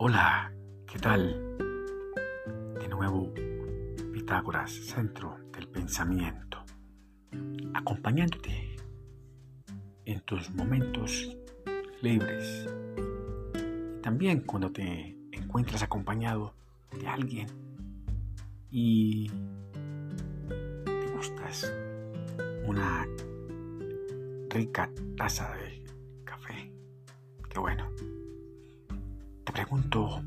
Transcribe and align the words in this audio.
Hola, 0.00 0.52
¿qué 0.86 0.96
tal? 1.00 1.58
De 2.78 2.86
nuevo, 2.86 3.34
Pitágoras, 4.12 4.70
centro 4.70 5.36
del 5.52 5.66
pensamiento, 5.66 6.64
acompañándote 7.74 8.76
en 10.04 10.20
tus 10.20 10.50
momentos 10.54 11.36
libres. 12.00 12.68
También 14.00 14.42
cuando 14.42 14.70
te 14.70 15.16
encuentras 15.32 15.82
acompañado 15.82 16.54
de 16.96 17.08
alguien 17.08 17.48
y 18.70 19.28
te 20.84 21.08
gustas 21.12 21.74
una 22.68 23.04
rica 24.48 24.92
taza 25.16 25.56
de 25.56 25.82
café. 26.24 26.72
Qué 27.50 27.58
bueno. 27.58 27.90
Pregunto, 29.58 30.22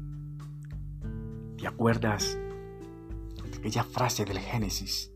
¿te 1.57 1.65
acuerdas 1.65 2.37
de 3.49 3.57
aquella 3.59 3.85
frase 3.85 4.25
del 4.25 4.39
Génesis 4.39 5.13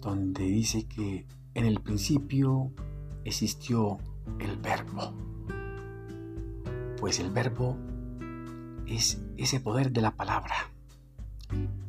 donde 0.00 0.42
dice 0.42 0.88
que 0.88 1.24
en 1.54 1.64
el 1.64 1.80
principio 1.80 2.72
existió 3.24 3.98
el 4.40 4.56
verbo? 4.56 5.14
Pues 6.98 7.20
el 7.20 7.30
verbo 7.30 7.78
es 8.88 9.22
ese 9.36 9.60
poder 9.60 9.92
de 9.92 10.02
la 10.02 10.16
palabra 10.16 10.56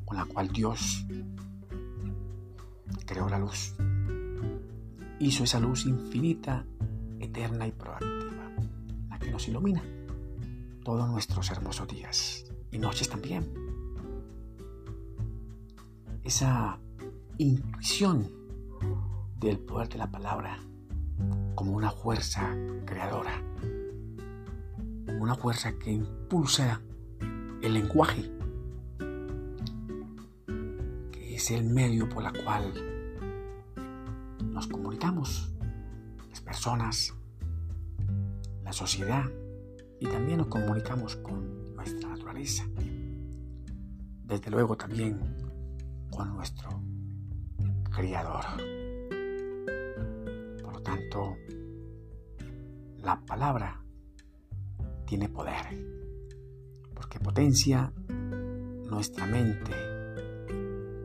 con 0.06 0.16
la 0.16 0.26
cual 0.26 0.50
Dios 0.50 1.08
creó 3.08 3.28
la 3.30 3.40
luz. 3.40 3.74
Hizo 5.20 5.44
esa 5.44 5.60
luz 5.60 5.88
infinita, 5.88 6.68
eterna 7.20 7.66
y 7.66 7.72
proactiva, 7.72 8.52
la 9.10 9.18
que 9.18 9.32
nos 9.32 9.48
ilumina 9.48 9.82
todos 10.90 11.08
nuestros 11.08 11.52
hermosos 11.52 11.88
días 11.88 12.46
y 12.72 12.80
noches 12.80 13.08
también. 13.08 13.48
Esa 16.24 16.80
intuición 17.38 18.28
del 19.40 19.60
poder 19.60 19.88
de 19.90 20.00
la 20.00 20.10
palabra 20.10 20.58
como 21.54 21.74
una 21.74 21.92
fuerza 21.92 22.56
creadora, 22.88 23.40
como 25.06 25.22
una 25.22 25.36
fuerza 25.36 25.78
que 25.78 25.92
impulsa 25.92 26.82
el 27.62 27.74
lenguaje, 27.76 28.32
que 31.12 31.36
es 31.36 31.52
el 31.52 31.66
medio 31.66 32.10
por 32.10 32.26
el 32.26 32.44
cual 32.44 32.74
nos 34.42 34.66
comunicamos, 34.66 35.54
las 36.32 36.42
personas, 36.42 37.14
la 38.64 38.74
sociedad, 38.74 39.30
y 40.00 40.08
también 40.08 40.38
nos 40.40 40.48
comunicamos 40.48 41.16
con 41.18 41.76
nuestra 41.76 42.10
naturaleza. 42.10 42.66
Desde 44.24 44.52
luego 44.52 44.78
también 44.78 45.20
con 46.10 46.34
nuestro 46.36 46.82
Creador. 47.92 48.46
Por 50.64 50.74
lo 50.74 50.82
tanto, 50.82 51.36
la 52.98 53.20
palabra 53.26 53.84
tiene 55.06 55.28
poder 55.28 55.66
porque 56.94 57.20
potencia 57.20 57.92
nuestra 58.90 59.26
mente 59.26 59.72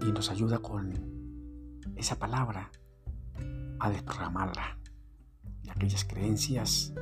y 0.06 0.12
nos 0.12 0.30
ayuda 0.30 0.58
con 0.58 0.92
esa 1.96 2.18
palabra 2.18 2.70
a 3.78 3.90
desprogramarla 3.90 4.78
de 5.62 5.70
aquellas 5.70 6.04
creencias 6.04 6.92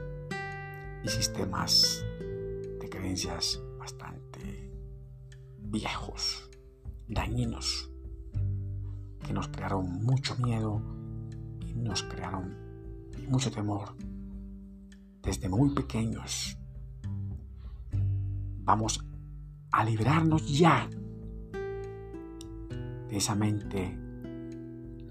y 1.04 1.08
sistemas 1.08 2.04
de 2.80 2.88
creencias 2.88 3.60
bastante 3.78 4.72
viejos, 5.58 6.50
dañinos, 7.08 7.90
que 9.24 9.32
nos 9.32 9.48
crearon 9.48 10.04
mucho 10.04 10.36
miedo 10.36 10.82
y 11.66 11.74
nos 11.74 12.02
crearon 12.02 12.56
mucho 13.28 13.50
temor. 13.50 13.94
Desde 15.22 15.48
muy 15.48 15.70
pequeños 15.70 16.58
Vamos 18.64 19.04
a 19.72 19.84
librarnos 19.84 20.56
ya 20.56 20.88
de 23.08 23.16
esa 23.16 23.34
mente 23.34 23.98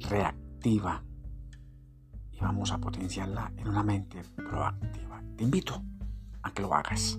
reactiva 0.09 1.03
vamos 2.41 2.71
a 2.71 2.77
potenciarla 2.77 3.51
en 3.57 3.67
una 3.67 3.83
mente 3.83 4.21
proactiva. 4.35 5.21
Te 5.37 5.43
invito 5.43 5.81
a 6.41 6.51
que 6.51 6.61
lo 6.61 6.73
hagas. 6.73 7.17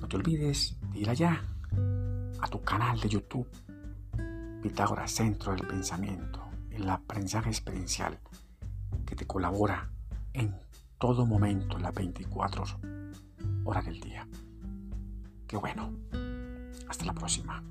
No 0.00 0.08
te 0.08 0.16
olvides 0.16 0.76
de 0.92 1.00
ir 1.00 1.10
allá 1.10 1.42
a 2.40 2.48
tu 2.48 2.60
canal 2.62 3.00
de 3.00 3.08
YouTube 3.08 3.48
Pitágoras 4.62 5.10
Centro 5.10 5.54
del 5.54 5.66
Pensamiento, 5.66 6.40
el 6.70 6.88
aprendizaje 6.88 7.48
experiencial 7.48 8.18
que 9.06 9.16
te 9.16 9.26
colabora 9.26 9.90
en 10.32 10.54
todo 10.98 11.26
momento, 11.26 11.76
en 11.76 11.82
las 11.82 11.94
24 11.94 12.62
horas 12.62 12.76
hora 13.64 13.82
del 13.82 14.00
día. 14.00 14.26
Qué 15.46 15.56
bueno. 15.56 15.92
Hasta 16.88 17.04
la 17.04 17.14
próxima. 17.14 17.62